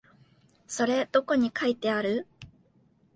[0.65, 2.25] それどこに書いてある？